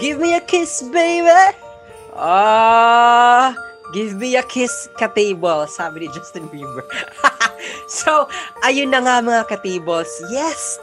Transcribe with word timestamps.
Give 0.00 0.16
me 0.16 0.32
a 0.32 0.40
kiss, 0.40 0.80
baby! 0.88 1.28
Ah, 2.16 3.52
give 3.92 4.16
me 4.16 4.32
a 4.32 4.42
kiss, 4.42 4.88
ka-table, 4.96 5.68
sabi 5.68 6.04
ni 6.04 6.08
Justin 6.16 6.48
Bieber. 6.48 6.88
so, 8.00 8.24
ayun 8.64 8.88
na 8.88 9.04
nga 9.04 9.20
mga 9.20 9.44
ka-tables. 9.52 10.08
Yes! 10.32 10.80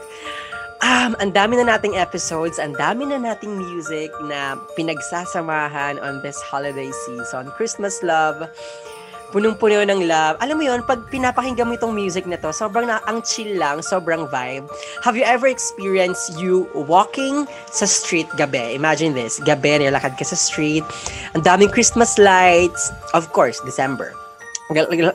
Um, 0.86 1.18
ang 1.18 1.34
dami 1.34 1.58
na 1.58 1.74
nating 1.74 1.98
episodes, 1.98 2.62
ang 2.62 2.78
dami 2.78 3.10
na 3.10 3.18
nating 3.18 3.58
music 3.58 4.14
na 4.30 4.54
pinagsasamahan 4.78 5.98
on 5.98 6.22
this 6.22 6.38
holiday 6.38 6.94
season. 7.10 7.50
Christmas 7.58 7.98
love, 8.06 8.46
punong-puno 9.32 9.84
ng 9.84 10.06
love. 10.06 10.36
Alam 10.40 10.60
mo 10.60 10.64
yon 10.64 10.80
pag 10.84 11.04
pinapakinggan 11.08 11.68
mo 11.68 11.74
itong 11.76 11.94
music 11.96 12.24
na 12.24 12.36
to, 12.40 12.52
sobrang 12.52 12.88
na, 12.88 13.00
ang 13.08 13.20
chill 13.24 13.56
lang, 13.56 13.80
sobrang 13.80 14.28
vibe. 14.28 14.68
Have 15.04 15.16
you 15.16 15.24
ever 15.24 15.48
experienced 15.48 16.36
you 16.40 16.68
walking 16.74 17.48
sa 17.68 17.84
street 17.84 18.28
gabi? 18.36 18.76
Imagine 18.76 19.12
this, 19.12 19.40
gabi, 19.42 19.80
nilakad 19.80 20.16
ka 20.16 20.24
sa 20.24 20.36
street, 20.36 20.84
ang 21.36 21.42
daming 21.44 21.72
Christmas 21.72 22.16
lights, 22.16 22.92
of 23.12 23.30
course, 23.32 23.60
December 23.64 24.12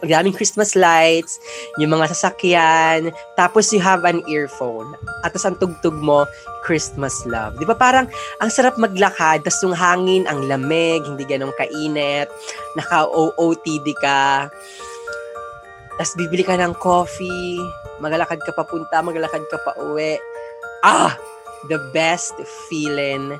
daming 0.05 0.33
Christmas 0.33 0.73
lights, 0.73 1.37
yung 1.77 1.93
mga 1.93 2.09
sasakyan, 2.09 3.13
tapos 3.37 3.69
you 3.69 3.77
have 3.77 4.01
an 4.05 4.25
earphone. 4.25 4.97
At 5.21 5.33
tapos 5.33 5.45
ang 5.45 5.57
tugtog 5.61 5.97
mo, 5.97 6.25
Christmas 6.65 7.25
love. 7.27 7.57
Di 7.59 7.65
ba 7.67 7.77
parang 7.77 8.09
ang 8.41 8.49
sarap 8.49 8.79
maglakad, 8.81 9.45
tapos 9.45 9.61
yung 9.61 9.75
hangin, 9.77 10.25
ang 10.25 10.45
lamig, 10.49 11.05
hindi 11.05 11.25
ganong 11.27 11.53
kainit, 11.59 12.29
naka-OOTD 12.79 13.87
ka, 14.01 14.49
tapos 15.97 16.13
bibili 16.17 16.41
ka 16.41 16.57
ng 16.57 16.73
coffee, 16.81 17.61
maglalakad 18.01 18.41
ka 18.41 18.51
papunta, 18.57 19.05
maglalakad 19.05 19.45
ka 19.49 19.57
pa 19.61 19.77
uwi. 19.77 20.17
Ah! 20.81 21.13
The 21.71 21.79
best 21.95 22.35
feeling 22.67 23.39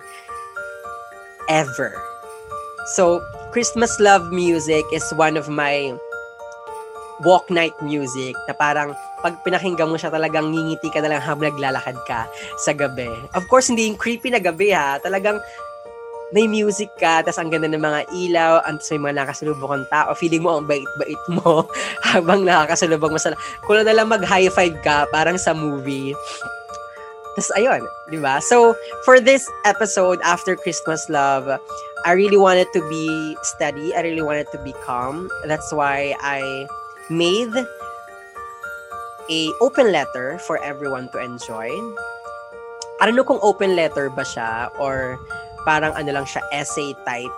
ever. 1.52 1.91
So, 2.95 3.20
Christmas 3.53 4.02
love 4.02 4.34
music 4.34 4.82
is 4.90 5.05
one 5.13 5.37
of 5.37 5.46
my 5.46 5.93
walk 7.21 7.46
night 7.54 7.77
music 7.85 8.34
na 8.49 8.57
parang 8.57 8.98
pag 9.21 9.37
pinakinggan 9.45 9.93
mo 9.93 9.93
siya 9.93 10.10
talagang 10.10 10.49
ngingiti 10.49 10.90
ka 10.90 10.98
na 11.05 11.13
lang 11.13 11.21
habang 11.21 11.54
naglalakad 11.54 11.93
ka 12.10 12.26
sa 12.57 12.73
gabi. 12.73 13.05
Of 13.37 13.45
course, 13.54 13.70
hindi 13.70 13.85
yung 13.85 14.01
creepy 14.01 14.34
na 14.34 14.41
gabi 14.41 14.73
ha. 14.73 14.98
Talagang 14.98 15.37
may 16.34 16.49
music 16.49 16.90
ka, 16.98 17.21
tas 17.21 17.37
ang 17.37 17.54
ganda 17.54 17.70
ng 17.70 17.77
mga 17.77 18.01
ilaw, 18.10 18.65
at 18.65 18.82
may 18.90 18.99
mga 19.05 19.21
nakasalubong 19.21 19.70
kang 19.70 19.88
tao, 19.93 20.17
feeling 20.17 20.41
mo 20.41 20.57
ang 20.57 20.65
bait-bait 20.65 21.21
mo 21.29 21.70
habang 22.10 22.41
nakakasalubong 22.41 23.13
mo 23.13 23.21
sa... 23.21 23.38
Kung 23.70 23.77
na 23.77 23.93
lang 23.93 24.10
mag-high 24.10 24.49
five 24.49 24.73
ka, 24.82 25.05
parang 25.13 25.38
sa 25.38 25.54
movie. 25.54 26.17
Tas 27.34 27.49
ayun, 27.57 27.81
di 28.13 28.21
ba? 28.21 28.37
So, 28.37 28.77
for 29.01 29.17
this 29.17 29.49
episode, 29.65 30.21
after 30.21 30.53
Christmas 30.55 31.09
Love, 31.09 31.49
I 32.05 32.12
really 32.13 32.37
wanted 32.37 32.70
to 32.77 32.81
be 32.89 33.35
steady. 33.41 33.95
I 33.95 34.05
really 34.05 34.21
wanted 34.21 34.51
to 34.53 34.59
be 34.62 34.73
calm. 34.85 35.31
That's 35.49 35.73
why 35.73 36.13
I 36.21 36.67
made 37.09 37.54
a 39.29 39.41
open 39.61 39.91
letter 39.91 40.37
for 40.45 40.61
everyone 40.61 41.09
to 41.15 41.17
enjoy. 41.23 41.73
I 43.01 43.09
don't 43.09 43.15
know 43.15 43.26
kung 43.26 43.41
open 43.41 43.76
letter 43.76 44.13
ba 44.13 44.23
siya 44.23 44.70
or 44.79 45.20
parang 45.65 45.95
ano 45.95 46.21
lang 46.21 46.27
siya 46.27 46.43
essay 46.51 46.93
type 47.07 47.34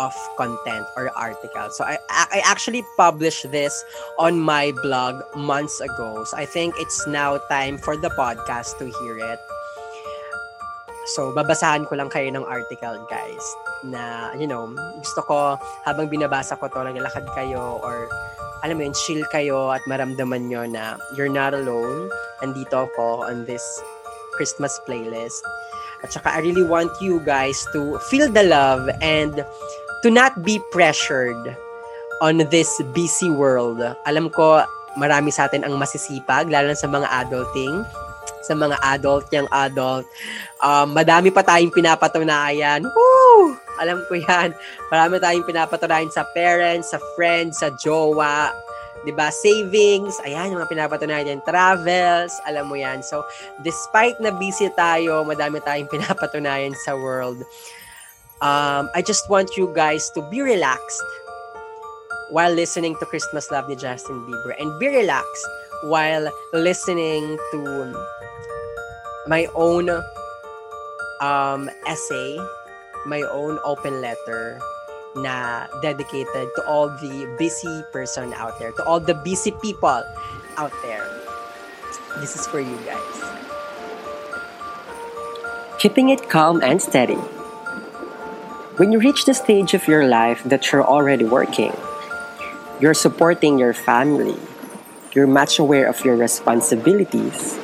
of 0.00 0.16
content 0.40 0.88
or 0.96 1.12
article. 1.12 1.68
So 1.76 1.84
I 1.84 2.00
I 2.08 2.40
actually 2.48 2.80
published 2.96 3.44
this 3.52 3.76
on 4.16 4.40
my 4.40 4.72
blog 4.80 5.20
months 5.36 5.76
ago. 5.84 6.24
So 6.24 6.40
I 6.40 6.48
think 6.48 6.72
it's 6.80 7.04
now 7.04 7.36
time 7.52 7.76
for 7.76 8.00
the 8.00 8.08
podcast 8.16 8.80
to 8.80 8.88
hear 8.88 9.20
it. 9.20 9.40
So 11.12 11.36
babasahan 11.36 11.84
ko 11.90 12.00
lang 12.00 12.08
kayo 12.08 12.32
ng 12.32 12.48
article 12.48 12.96
guys 13.12 13.44
na 13.84 14.32
you 14.40 14.48
know, 14.48 14.72
gusto 15.00 15.20
ko 15.26 15.38
habang 15.84 16.08
binabasa 16.08 16.56
ko 16.56 16.72
to 16.72 16.80
naglalakad 16.80 17.28
kayo 17.36 17.76
or 17.84 18.08
alam 18.60 18.76
mo 18.76 18.84
yun, 18.84 18.96
chill 18.96 19.24
kayo 19.32 19.72
at 19.72 19.80
maramdaman 19.88 20.52
nyo 20.52 20.68
na 20.68 21.00
you're 21.16 21.32
not 21.32 21.56
alone. 21.56 22.12
Andito 22.44 22.88
ako 22.88 23.24
on 23.24 23.48
this 23.48 23.64
Christmas 24.36 24.76
playlist. 24.84 25.40
At 26.04 26.12
saka 26.12 26.32
I 26.32 26.40
really 26.40 26.64
want 26.64 26.92
you 27.00 27.20
guys 27.24 27.60
to 27.76 28.00
feel 28.08 28.28
the 28.32 28.44
love 28.44 28.88
and 29.04 29.44
to 30.02 30.08
not 30.08 30.44
be 30.44 30.60
pressured 30.72 31.56
on 32.20 32.44
this 32.52 32.68
busy 32.92 33.32
world. 33.32 33.80
Alam 34.04 34.28
ko, 34.32 34.64
marami 34.96 35.32
sa 35.32 35.48
atin 35.48 35.64
ang 35.64 35.76
masisipag, 35.80 36.48
lalo 36.52 36.72
sa 36.76 36.88
mga 36.88 37.08
adulting 37.26 37.84
sa 38.40 38.56
mga 38.56 38.76
adult, 38.82 39.28
young 39.30 39.48
adult. 39.52 40.08
Um, 40.64 40.96
madami 40.96 41.28
pa 41.28 41.44
tayong 41.44 41.72
pinapatunayan. 41.72 42.82
Woo! 42.88 43.54
Alam 43.80 44.02
ko 44.08 44.16
yan. 44.16 44.56
Marami 44.88 45.20
tayong 45.20 45.46
pinapatunayan 45.46 46.12
sa 46.12 46.24
parents, 46.32 46.92
sa 46.92 46.98
friends, 47.14 47.60
sa 47.60 47.68
jowa. 47.80 48.52
'di 49.04 49.12
ba? 49.16 49.32
Savings, 49.32 50.20
ayan 50.24 50.52
yung 50.52 50.60
mga 50.60 50.72
pinapatunayan 50.72 51.30
yan. 51.36 51.42
Travels, 51.44 52.36
alam 52.44 52.68
mo 52.68 52.76
yan. 52.76 53.00
So, 53.00 53.24
despite 53.64 54.20
na 54.20 54.28
busy 54.34 54.68
tayo, 54.76 55.24
madami 55.24 55.60
tayong 55.64 55.88
pinapatunayan 55.94 56.76
sa 56.76 56.92
world. 56.96 57.40
Um, 58.40 58.88
I 58.96 59.02
just 59.04 59.28
want 59.28 59.56
you 59.56 59.68
guys 59.76 60.08
to 60.16 60.24
be 60.32 60.40
relaxed 60.40 61.04
while 62.32 62.48
listening 62.48 62.96
to 62.96 63.04
Christmas 63.04 63.50
Love 63.50 63.68
ni 63.68 63.76
Justin 63.76 64.24
Bieber 64.24 64.56
and 64.56 64.72
be 64.80 64.88
relaxed 64.88 65.44
while 65.84 66.32
listening 66.56 67.36
to 67.52 67.92
my 69.28 69.44
own 69.52 69.92
um, 71.20 71.68
essay, 71.84 72.40
my 73.04 73.20
own 73.28 73.60
open 73.60 74.00
letter 74.00 74.56
na 75.20 75.68
dedicated 75.84 76.48
to 76.56 76.60
all 76.64 76.88
the 76.88 77.28
busy 77.36 77.84
person 77.92 78.32
out 78.40 78.56
there, 78.56 78.72
to 78.72 78.82
all 78.88 79.00
the 79.00 79.20
busy 79.20 79.52
people 79.60 80.00
out 80.56 80.72
there. 80.80 81.04
This 82.24 82.40
is 82.40 82.46
for 82.48 82.60
you 82.60 82.78
guys. 82.88 83.16
Keeping 85.76 86.08
it 86.08 86.32
calm 86.32 86.64
and 86.64 86.80
steady. 86.80 87.20
When 88.76 88.92
you 88.92 89.00
reach 89.00 89.24
the 89.24 89.34
stage 89.34 89.74
of 89.74 89.88
your 89.88 90.06
life 90.06 90.44
that 90.44 90.70
you're 90.70 90.84
already 90.84 91.24
working, 91.24 91.74
you're 92.80 92.94
supporting 92.94 93.58
your 93.58 93.74
family, 93.74 94.38
you're 95.12 95.26
much 95.26 95.58
aware 95.58 95.86
of 95.88 96.04
your 96.04 96.16
responsibilities, 96.16 97.58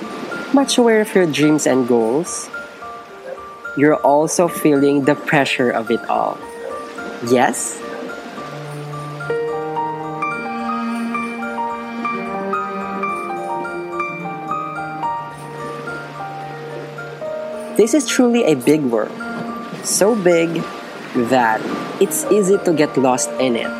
much 0.52 0.78
aware 0.78 1.00
of 1.00 1.14
your 1.14 1.26
dreams 1.26 1.66
and 1.66 1.86
goals, 1.86 2.50
you're 3.78 3.94
also 4.02 4.48
feeling 4.48 5.04
the 5.04 5.14
pressure 5.14 5.70
of 5.70 5.90
it 5.92 6.02
all. 6.10 6.36
Yes? 7.30 7.78
This 17.78 17.94
is 17.94 18.06
truly 18.08 18.42
a 18.44 18.54
big 18.54 18.82
world. 18.82 19.14
So 19.84 20.16
big 20.16 20.64
that 21.30 21.60
it's 22.00 22.24
easy 22.30 22.58
to 22.64 22.72
get 22.72 22.96
lost 22.96 23.30
in 23.40 23.56
it. 23.56 23.72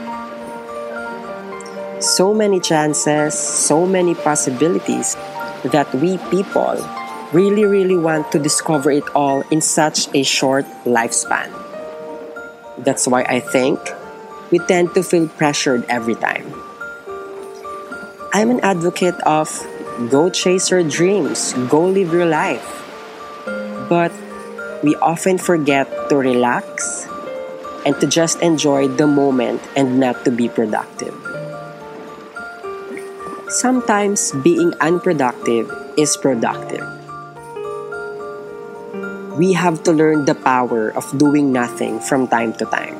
So 2.02 2.32
many 2.32 2.60
chances, 2.60 3.34
so 3.38 3.86
many 3.86 4.14
possibilities 4.14 5.16
that 5.64 5.92
we 5.94 6.18
people 6.30 6.76
really, 7.32 7.64
really 7.64 7.96
want 7.96 8.30
to 8.32 8.38
discover 8.38 8.90
it 8.90 9.04
all 9.14 9.42
in 9.50 9.60
such 9.60 10.08
a 10.14 10.22
short 10.22 10.64
lifespan. 10.84 11.52
That's 12.78 13.06
why 13.06 13.22
I 13.22 13.40
think 13.40 13.80
we 14.50 14.58
tend 14.60 14.94
to 14.94 15.02
feel 15.02 15.28
pressured 15.28 15.84
every 15.88 16.14
time. 16.14 16.46
I'm 18.32 18.50
an 18.50 18.60
advocate 18.60 19.16
of 19.24 19.48
go 20.10 20.30
chase 20.30 20.70
your 20.70 20.84
dreams, 20.84 21.52
go 21.68 21.84
live 21.84 22.12
your 22.12 22.26
life. 22.26 22.84
But 23.88 24.12
we 24.82 24.94
often 24.96 25.38
forget 25.38 25.88
to 26.10 26.16
relax 26.16 26.95
and 27.86 27.94
to 28.02 28.06
just 28.06 28.42
enjoy 28.42 28.90
the 28.98 29.06
moment 29.06 29.62
and 29.78 30.02
not 30.02 30.26
to 30.26 30.34
be 30.34 30.50
productive. 30.50 31.14
Sometimes 33.48 34.34
being 34.42 34.74
unproductive 34.82 35.70
is 35.96 36.18
productive. 36.18 36.82
We 39.38 39.54
have 39.54 39.84
to 39.84 39.92
learn 39.92 40.26
the 40.26 40.34
power 40.34 40.90
of 40.90 41.06
doing 41.16 41.52
nothing 41.52 42.00
from 42.00 42.26
time 42.26 42.58
to 42.58 42.66
time. 42.66 42.98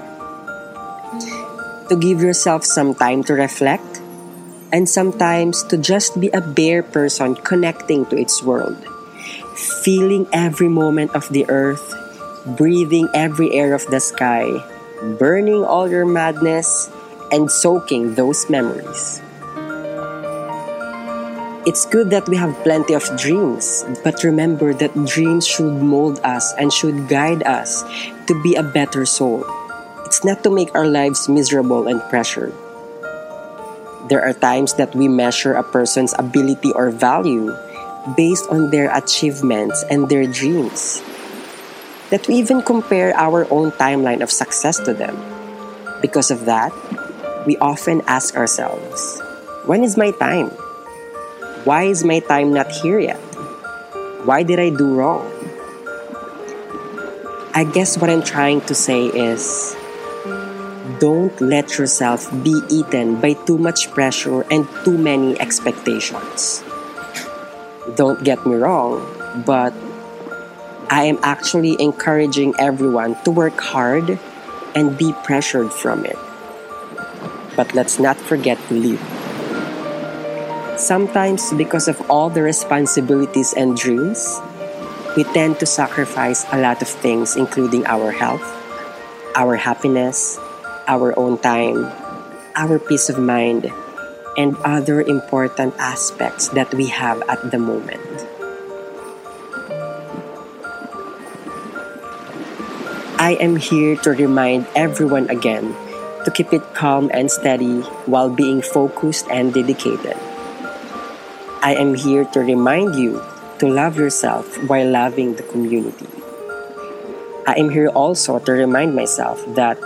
To 1.91 1.97
give 1.99 2.23
yourself 2.23 2.65
some 2.65 2.95
time 2.95 3.25
to 3.25 3.35
reflect, 3.35 4.01
and 4.71 4.89
sometimes 4.89 5.65
to 5.65 5.79
just 5.79 6.21
be 6.21 6.29
a 6.31 6.41
bare 6.41 6.83
person 6.83 7.35
connecting 7.35 8.07
to 8.07 8.17
its 8.17 8.43
world, 8.43 8.79
feeling 9.83 10.29
every 10.33 10.69
moment 10.69 11.15
of 11.15 11.27
the 11.31 11.49
earth, 11.49 11.95
breathing 12.47 13.09
every 13.15 13.51
air 13.51 13.75
of 13.75 13.87
the 13.87 13.99
sky, 13.99 14.63
burning 15.19 15.65
all 15.65 15.89
your 15.89 16.07
madness, 16.07 16.91
and 17.33 17.51
soaking 17.51 18.15
those 18.15 18.49
memories. 18.49 19.23
It's 21.67 21.85
good 21.87 22.11
that 22.11 22.29
we 22.29 22.37
have 22.37 22.55
plenty 22.63 22.95
of 22.95 23.03
dreams, 23.19 23.85
but 24.05 24.23
remember 24.23 24.73
that 24.75 24.95
dreams 25.05 25.47
should 25.47 25.83
mold 25.83 26.21
us 26.23 26.55
and 26.55 26.73
should 26.73 27.09
guide 27.09 27.43
us 27.43 27.83
to 28.31 28.41
be 28.43 28.55
a 28.55 28.63
better 28.63 29.05
soul. 29.05 29.43
It's 30.07 30.23
not 30.23 30.45
to 30.45 30.51
make 30.51 30.71
our 30.77 30.87
lives 30.87 31.29
miserable 31.29 31.89
and 31.89 32.01
pressured. 32.07 32.55
There 34.09 34.23
are 34.23 34.33
times 34.33 34.75
that 34.75 34.95
we 34.95 35.09
measure 35.09 35.55
a 35.55 35.67
person's 35.67 36.15
ability 36.17 36.71
or 36.71 36.95
value 36.95 37.51
based 38.17 38.47
on 38.47 38.71
their 38.71 38.87
achievements 38.95 39.83
and 39.91 40.09
their 40.09 40.31
dreams. 40.31 41.03
That 42.11 42.29
we 42.29 42.37
even 42.37 42.63
compare 42.63 43.15
our 43.17 43.51
own 43.51 43.73
timeline 43.73 44.23
of 44.23 44.31
success 44.31 44.79
to 44.87 44.95
them. 44.95 45.19
Because 46.01 46.31
of 46.31 46.47
that, 46.47 46.71
we 47.47 47.57
often 47.59 48.03
ask 48.07 48.37
ourselves, 48.37 49.21
when 49.67 49.83
is 49.83 49.97
my 49.97 50.13
time? 50.13 50.51
Why 51.67 51.85
is 51.91 52.05
my 52.05 52.21
time 52.21 52.55
not 52.55 52.71
here 52.71 53.01
yet? 53.01 53.19
Why 54.23 54.43
did 54.43 54.59
I 54.59 54.71
do 54.71 54.95
wrong? 54.95 55.27
I 57.55 57.65
guess 57.65 57.97
what 57.99 58.11
I'm 58.11 58.23
trying 58.23 58.61
to 58.69 58.75
say 58.75 59.07
is 59.07 59.75
don't 61.01 61.35
let 61.41 61.79
yourself 61.79 62.31
be 62.45 62.61
eaten 62.69 63.21
by 63.21 63.33
too 63.33 63.59
much 63.59 63.91
pressure 63.91 64.43
and 64.51 64.69
too 64.85 64.97
many 64.97 65.41
expectations. 65.41 66.63
Don't 67.97 68.23
get 68.23 68.45
me 68.47 68.55
wrong, 68.55 69.03
but 69.47 69.73
I 70.89 71.05
am 71.05 71.19
actually 71.23 71.75
encouraging 71.81 72.55
everyone 72.59 73.17
to 73.25 73.31
work 73.31 73.59
hard 73.59 74.19
and 74.75 74.97
be 74.97 75.13
pressured 75.25 75.73
from 75.73 76.05
it. 76.05 76.19
But 77.57 77.75
let's 77.75 77.99
not 77.99 78.17
forget 78.17 78.59
to 78.69 78.75
live. 78.75 79.03
Sometimes, 80.79 81.53
because 81.55 81.89
of 81.89 81.99
all 82.11 82.29
the 82.29 82.43
responsibilities 82.43 83.55
and 83.55 83.77
dreams, 83.77 84.41
we 85.17 85.25
tend 85.25 85.59
to 85.61 85.67
sacrifice 85.67 86.45
a 86.53 86.61
lot 86.61 86.83
of 86.83 86.89
things, 86.89 87.35
including 87.35 87.87
our 87.87 88.13
health, 88.13 88.45
our 89.35 89.57
happiness, 89.57 90.39
our 90.87 91.19
own 91.19 91.39
time, 91.39 91.91
our 92.55 92.79
peace 92.79 93.09
of 93.09 93.19
mind, 93.19 93.73
and 94.37 94.55
other 94.65 95.01
important 95.01 95.75
aspects 95.79 96.49
that 96.51 96.73
we 96.75 96.87
have 96.87 97.23
at 97.29 97.51
the 97.51 97.59
moment. 97.59 98.26
I 103.17 103.33
am 103.41 103.57
here 103.57 103.97
to 104.05 104.11
remind 104.11 104.69
everyone 104.77 105.31
again 105.31 105.73
to 106.27 106.31
keep 106.31 106.53
it 106.53 106.61
calm 106.75 107.11
and 107.15 107.31
steady 107.31 107.81
while 108.05 108.29
being 108.29 108.61
focused 108.61 109.25
and 109.33 109.55
dedicated. 109.55 110.21
I 111.65 111.81
am 111.81 111.95
here 111.95 112.27
to 112.37 112.41
remind 112.41 112.95
you 112.95 113.25
to 113.59 113.69
love 113.73 113.97
yourself 113.97 114.45
while 114.69 114.91
loving 114.91 115.35
the 115.37 115.45
community. 115.45 116.13
I 117.49 117.55
am 117.57 117.71
here 117.71 117.89
also 117.89 118.39
to 118.39 118.53
remind 118.53 118.95
myself 118.95 119.41
that 119.57 119.81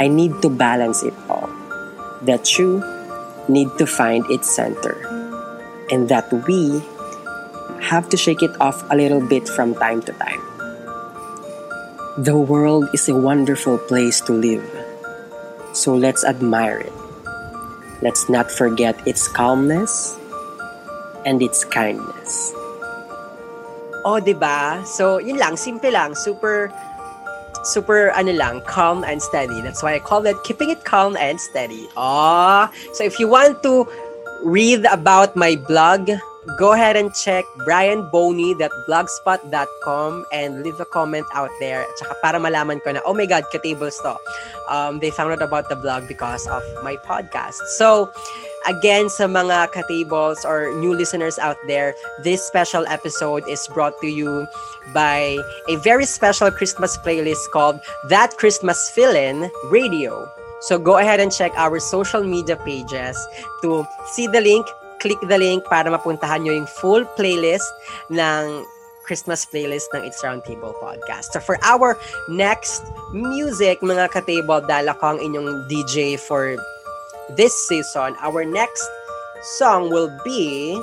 I 0.00 0.08
need 0.08 0.42
to 0.42 0.50
balance 0.50 1.04
it 1.04 1.14
all. 1.30 1.48
That 2.22 2.58
you 2.58 2.82
need 3.46 3.70
to 3.78 3.86
find 3.86 4.26
its 4.28 4.50
center. 4.50 4.98
And 5.88 6.08
that 6.08 6.32
we 6.48 6.82
have 7.86 8.08
to 8.08 8.16
shake 8.16 8.42
it 8.42 8.60
off 8.60 8.82
a 8.90 8.96
little 8.96 9.22
bit 9.22 9.46
from 9.46 9.76
time 9.76 10.02
to 10.02 10.12
time. 10.14 10.51
The 12.18 12.36
world 12.36 12.92
is 12.92 13.08
a 13.08 13.16
wonderful 13.16 13.78
place 13.78 14.20
to 14.28 14.36
live. 14.36 14.68
So 15.72 15.96
let's 15.96 16.24
admire 16.28 16.84
it. 16.84 16.92
Let's 18.04 18.28
not 18.28 18.50
forget 18.52 19.00
its 19.08 19.28
calmness 19.32 20.20
and 21.24 21.40
its 21.40 21.64
kindness. 21.64 22.52
Oh, 24.04 24.20
'di 24.20 24.36
ba? 24.36 24.84
So, 24.84 25.24
yun 25.24 25.40
lang, 25.40 25.56
simple 25.56 25.88
lang, 25.88 26.12
super 26.12 26.68
super 27.64 28.12
ano 28.12 28.36
lang, 28.36 28.60
calm 28.68 29.08
and 29.08 29.22
steady. 29.22 29.64
That's 29.64 29.80
why 29.80 29.96
I 29.96 30.02
call 30.04 30.28
it 30.28 30.36
keeping 30.44 30.68
it 30.68 30.84
calm 30.84 31.16
and 31.16 31.40
steady. 31.40 31.88
Oh, 31.96 32.68
so 32.92 33.08
if 33.08 33.16
you 33.16 33.24
want 33.24 33.64
to 33.64 33.88
read 34.44 34.84
about 34.90 35.32
my 35.32 35.56
blog, 35.56 36.12
go 36.56 36.72
ahead 36.72 36.96
and 36.96 37.12
check 37.14 37.44
brianboney.blogspot.com 37.66 40.24
and 40.32 40.62
leave 40.62 40.80
a 40.80 40.84
comment 40.84 41.26
out 41.34 41.50
there. 41.60 41.82
At 41.82 41.98
saka 41.98 42.14
para 42.22 42.40
malaman 42.40 42.82
ko 42.82 42.92
na, 42.92 43.00
oh 43.06 43.14
my 43.14 43.26
God, 43.26 43.44
katables 43.52 44.02
to. 44.02 44.16
Um, 44.68 44.98
they 44.98 45.10
found 45.10 45.32
out 45.32 45.42
about 45.42 45.68
the 45.68 45.76
blog 45.76 46.08
because 46.08 46.48
of 46.48 46.62
my 46.82 46.96
podcast. 46.96 47.62
So, 47.78 48.10
again, 48.66 49.08
sa 49.08 49.26
mga 49.26 49.72
katables 49.72 50.44
or 50.44 50.74
new 50.78 50.94
listeners 50.94 51.38
out 51.38 51.56
there, 51.66 51.94
this 52.22 52.42
special 52.42 52.84
episode 52.86 53.48
is 53.48 53.66
brought 53.70 53.98
to 54.00 54.08
you 54.08 54.46
by 54.94 55.38
a 55.68 55.76
very 55.76 56.06
special 56.06 56.50
Christmas 56.50 56.98
playlist 56.98 57.50
called 57.52 57.80
That 58.08 58.36
Christmas 58.36 58.90
Fill-In 58.90 59.48
Radio. 59.70 60.28
So 60.62 60.78
go 60.78 60.98
ahead 60.98 61.18
and 61.18 61.32
check 61.32 61.50
our 61.56 61.80
social 61.80 62.22
media 62.22 62.54
pages 62.54 63.18
to 63.62 63.84
see 64.14 64.28
the 64.28 64.40
link, 64.40 64.64
click 65.02 65.18
the 65.26 65.36
link 65.36 65.66
para 65.66 65.90
mapuntahan 65.90 66.46
nyo 66.46 66.54
yung 66.54 66.70
full 66.78 67.02
playlist 67.18 67.66
ng 68.08 68.62
Christmas 69.02 69.42
playlist 69.42 69.90
ng 69.90 70.06
It's 70.06 70.22
Roundtable 70.22 70.78
Podcast. 70.78 71.34
So 71.34 71.42
for 71.42 71.58
our 71.66 71.98
next 72.30 72.86
music, 73.10 73.82
mga 73.82 74.14
katable, 74.14 74.62
dala 74.62 74.94
ko 74.94 75.18
ang 75.18 75.18
inyong 75.18 75.66
DJ 75.66 76.14
for 76.16 76.54
this 77.34 77.52
season. 77.66 78.14
Our 78.22 78.46
next 78.46 78.86
song 79.58 79.90
will 79.90 80.08
be 80.22 80.78